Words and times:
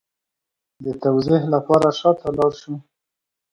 د 0.83 0.85
توضیح 1.03 1.43
لپاره 1.53 1.87
شا 1.99 2.11
ته 2.19 2.27
لاړ 2.37 2.51
شو 2.61 2.73